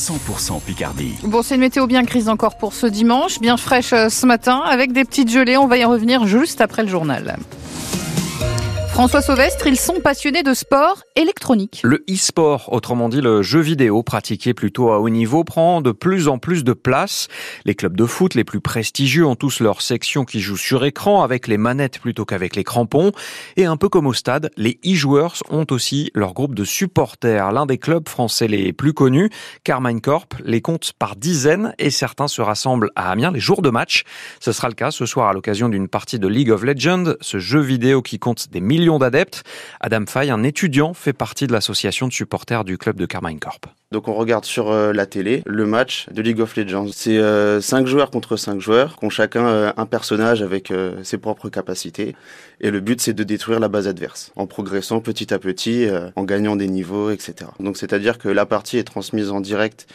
[0.00, 1.14] 100% Picardie.
[1.24, 4.62] Bon, c'est une météo bien grise encore pour ce dimanche, bien fraîche euh, ce matin,
[4.64, 5.58] avec des petites gelées.
[5.58, 7.36] On va y revenir juste après le journal.
[9.00, 11.80] François Sauvestre, ils sont passionnés de sport électronique.
[11.84, 16.28] Le e-sport, autrement dit le jeu vidéo pratiqué plutôt à haut niveau, prend de plus
[16.28, 17.28] en plus de place.
[17.64, 21.22] Les clubs de foot les plus prestigieux ont tous leur section qui joue sur écran
[21.22, 23.12] avec les manettes plutôt qu'avec les crampons.
[23.56, 27.52] Et un peu comme au stade, les e-joueurs ont aussi leur groupe de supporters.
[27.52, 29.30] L'un des clubs français les plus connus,
[29.64, 33.70] Carmine Corp, les compte par dizaines et certains se rassemblent à Amiens les jours de
[33.70, 34.04] match.
[34.40, 37.38] Ce sera le cas ce soir à l'occasion d'une partie de League of Legends, ce
[37.38, 39.44] jeu vidéo qui compte des millions d'adeptes.
[39.80, 43.66] Adam Fay, un étudiant, fait partie de l'association de supporters du club de Carmine Corp.
[43.92, 46.86] Donc on regarde sur euh, la télé le match de League of Legends.
[46.92, 51.02] C'est euh, 5 joueurs contre 5 joueurs, qui ont chacun euh, un personnage avec euh,
[51.02, 52.14] ses propres capacités.
[52.60, 56.10] Et le but c'est de détruire la base adverse, en progressant petit à petit, euh,
[56.14, 57.50] en gagnant des niveaux, etc.
[57.58, 59.86] Donc c'est-à-dire que la partie est transmise en direct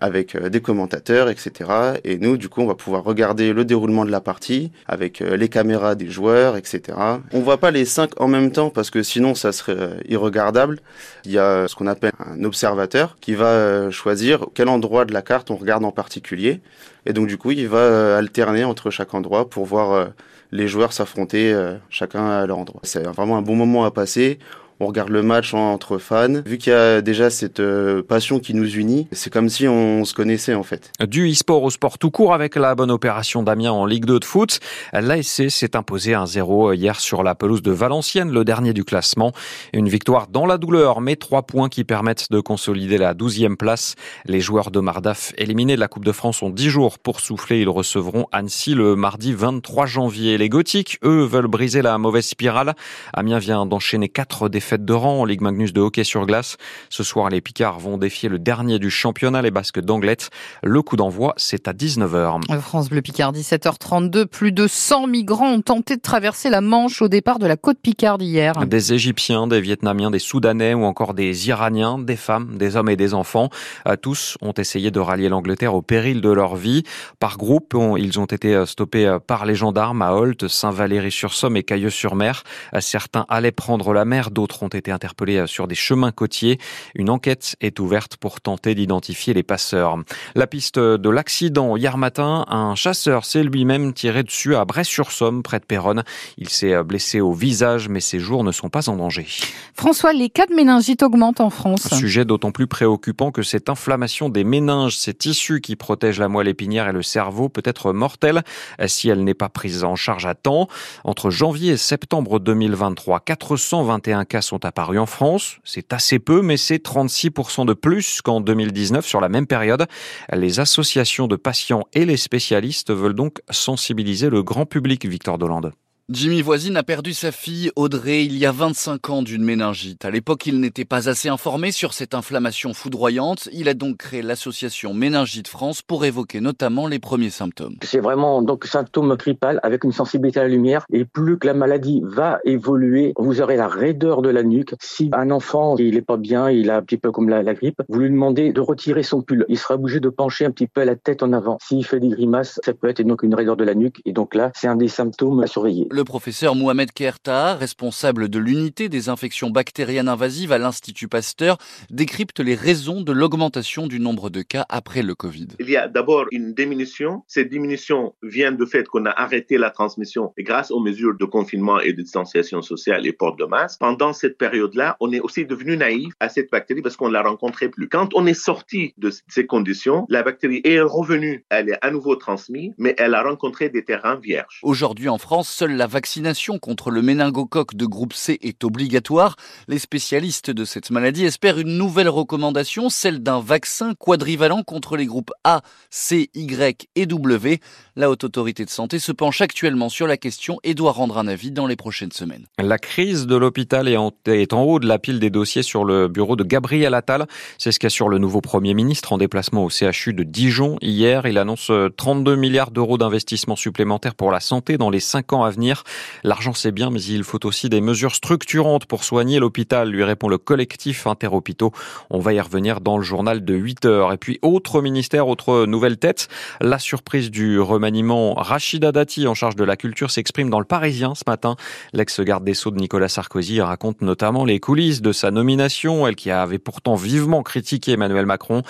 [0.00, 1.70] avec euh, des commentateurs, etc.
[2.04, 5.36] Et nous, du coup, on va pouvoir regarder le déroulement de la partie avec euh,
[5.36, 6.96] les caméras des joueurs, etc.
[7.32, 10.80] On voit pas les cinq en même temps parce que sinon, ça serait euh, irregardable.
[11.24, 15.22] Il y a ce qu'on appelle un observateur qui va choisir quel endroit de la
[15.22, 16.60] carte on regarde en particulier.
[17.06, 20.08] Et donc, du coup, il va alterner entre chaque endroit pour voir
[20.52, 21.54] les joueurs s'affronter
[21.90, 22.80] chacun à leur endroit.
[22.84, 24.38] C'est vraiment un bon moment à passer
[24.80, 26.42] on regarde le match entre fans.
[26.46, 30.04] Vu qu'il y a déjà cette euh, passion qui nous unit, c'est comme si on
[30.04, 30.92] se connaissait en fait.
[31.06, 34.24] Du e-sport au sport tout court avec la bonne opération d'Amiens en Ligue 2 de
[34.24, 34.60] foot.
[34.92, 39.32] L'ASC s'est imposé 1-0 hier sur la pelouse de Valenciennes, le dernier du classement.
[39.72, 43.96] Une victoire dans la douleur, mais trois points qui permettent de consolider la 12e place.
[44.26, 47.60] Les joueurs de Mardaf éliminés de la Coupe de France ont 10 jours pour souffler.
[47.60, 50.38] Ils recevront Annecy le mardi 23 janvier.
[50.38, 52.74] Les Gothiques, eux, veulent briser la mauvaise spirale.
[53.12, 56.58] Amiens vient d'enchaîner quatre défaites fête de rang en Ligue Magnus de hockey sur glace.
[56.90, 60.28] Ce soir, les Picards vont défier le dernier du championnat, les Basques d'Anglette.
[60.62, 62.60] Le coup d'envoi, c'est à 19h.
[62.60, 64.26] France Bleu Picard, 17h32.
[64.26, 67.78] Plus de 100 migrants ont tenté de traverser la Manche au départ de la côte
[67.82, 68.66] Picarde hier.
[68.66, 72.96] Des Égyptiens, des Vietnamiens, des Soudanais ou encore des Iraniens, des femmes, des hommes et
[72.96, 73.48] des enfants.
[73.86, 76.82] Euh, tous ont essayé de rallier l'Angleterre au péril de leur vie.
[77.20, 81.62] Par groupe, ils ont été euh, stoppés euh, par les gendarmes à Holt, Saint-Valéry-sur-Somme et
[81.62, 82.42] Cailleux-sur-Mer.
[82.80, 86.58] Certains allaient prendre la mer, d'autres ont été interpellés sur des chemins côtiers.
[86.94, 89.98] Une enquête est ouverte pour tenter d'identifier les passeurs.
[90.34, 95.60] La piste de l'accident hier matin, un chasseur s'est lui-même tiré dessus à Brest-sur-Somme, près
[95.60, 96.04] de Péronne.
[96.36, 99.26] Il s'est blessé au visage, mais ses jours ne sont pas en danger.
[99.74, 101.92] François, les cas de méningite augmentent en France.
[101.92, 106.28] Un sujet d'autant plus préoccupant que cette inflammation des méninges, ces tissus qui protègent la
[106.28, 108.42] moelle épinière et le cerveau, peut être mortelle
[108.86, 110.68] si elle n'est pas prise en charge à temps.
[111.04, 115.58] Entre janvier et septembre 2023, 421 cas sont apparus en France.
[115.64, 119.86] C'est assez peu, mais c'est 36% de plus qu'en 2019 sur la même période.
[120.32, 125.72] Les associations de patients et les spécialistes veulent donc sensibiliser le grand public, Victor Dolande.
[126.10, 130.06] Jimmy Voisine a perdu sa fille Audrey il y a 25 ans d'une méningite.
[130.06, 133.50] À l'époque, il n'était pas assez informé sur cette inflammation foudroyante.
[133.52, 137.76] Il a donc créé l'association Méningite France pour évoquer notamment les premiers symptômes.
[137.82, 141.52] C'est vraiment donc symptôme grippal avec une sensibilité à la lumière et plus que la
[141.52, 144.76] maladie va évoluer, vous aurez la raideur de la nuque.
[144.80, 147.52] Si un enfant il est pas bien, il a un petit peu comme la, la
[147.52, 150.68] grippe, vous lui demandez de retirer son pull, il sera obligé de pencher un petit
[150.68, 151.58] peu la tête en avant.
[151.60, 154.34] S'il fait des grimaces, ça peut être donc une raideur de la nuque et donc
[154.34, 155.86] là, c'est un des symptômes à surveiller.
[155.98, 161.58] Le professeur Mohamed Kerta, responsable de l'unité des infections bactériennes invasives à l'Institut Pasteur,
[161.90, 165.48] décrypte les raisons de l'augmentation du nombre de cas après le Covid.
[165.58, 167.24] Il y a d'abord une diminution.
[167.26, 171.80] Cette diminution vient du fait qu'on a arrêté la transmission grâce aux mesures de confinement
[171.80, 173.80] et de distanciation sociale et port de masque.
[173.80, 177.70] Pendant cette période-là, on est aussi devenu naïf à cette bactérie parce qu'on la rencontrait
[177.70, 177.88] plus.
[177.88, 181.44] Quand on est sorti de ces conditions, la bactérie est revenue.
[181.50, 184.60] Elle est à nouveau transmise, mais elle a rencontré des terrains vierges.
[184.62, 189.36] Aujourd'hui en France, seule la vaccination contre le méningocoque de groupe C est obligatoire.
[189.66, 195.06] Les spécialistes de cette maladie espèrent une nouvelle recommandation, celle d'un vaccin quadrivalent contre les
[195.06, 197.60] groupes A, C, Y et W.
[197.96, 201.26] La Haute Autorité de Santé se penche actuellement sur la question et doit rendre un
[201.26, 202.46] avis dans les prochaines semaines.
[202.58, 205.84] La crise de l'hôpital est en, est en haut de la pile des dossiers sur
[205.84, 207.26] le bureau de Gabriel Attal.
[207.58, 211.26] C'est ce qu'assure le nouveau Premier ministre en déplacement au CHU de Dijon hier.
[211.26, 215.50] Il annonce 32 milliards d'euros d'investissements supplémentaires pour la santé dans les cinq ans à
[215.50, 215.77] venir.
[216.24, 220.28] L'argent c'est bien, mais il faut aussi des mesures structurantes pour soigner l'hôpital, lui répond
[220.28, 221.72] le collectif Interhôpitaux.
[222.10, 224.12] On va y revenir dans le journal de 8 heures.
[224.12, 226.28] Et puis, autre ministère, autre nouvelle tête,
[226.60, 228.34] la surprise du remaniement.
[228.34, 231.56] Rachida Dati, en charge de la culture, s'exprime dans le Parisien ce matin.
[231.92, 236.30] L'ex-garde des Sceaux de Nicolas Sarkozy raconte notamment les coulisses de sa nomination, elle qui
[236.30, 238.62] avait pourtant vivement critiqué Emmanuel Macron.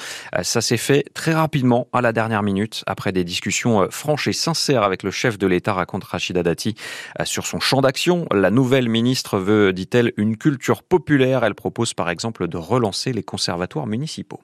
[0.42, 4.82] Ça s'est fait très rapidement, à la dernière minute, après des discussions franches et sincères
[4.82, 6.74] avec le chef de l'État, raconte Rachida Dati,
[7.24, 8.26] sur son champ d'action.
[8.32, 11.44] La nouvelle ministre veut, dit-elle, une culture populaire.
[11.44, 14.40] Elle propose par exemple de relancer les conservatoires municipaux.